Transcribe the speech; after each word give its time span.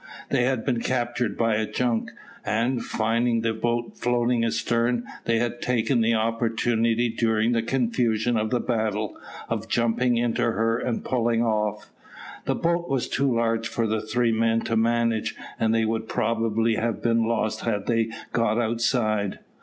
They 0.31 0.45
had 0.45 0.65
been 0.65 0.81
captured 0.81 1.37
by 1.37 1.57
a 1.57 1.67
junk, 1.71 2.09
and, 2.43 2.83
finding 2.83 3.41
the 3.41 3.53
boat 3.53 3.95
floating 3.99 4.43
astern, 4.43 5.03
they 5.25 5.37
had 5.37 5.61
taken 5.61 6.01
the 6.01 6.15
opportunity, 6.15 7.07
during 7.07 7.51
the 7.51 7.61
confusion 7.61 8.35
of 8.35 8.49
the 8.49 8.59
battle, 8.59 9.15
of 9.47 9.69
jumping 9.69 10.17
into 10.17 10.41
her 10.41 10.79
and 10.79 11.05
pulling 11.05 11.43
off. 11.43 11.91
The 12.45 12.55
boat 12.55 12.89
was 12.89 13.07
too 13.07 13.31
large 13.35 13.67
for 13.67 13.85
the 13.85 14.01
three 14.01 14.31
men 14.31 14.61
to 14.61 14.75
manage, 14.75 15.35
and 15.59 15.71
they 15.71 15.85
would 15.85 16.07
probably 16.07 16.77
have 16.77 17.03
been 17.03 17.23
lost 17.27 17.61
had 17.61 17.85
they 17.85 18.09
got 18.33 18.57
outside. 18.57 19.37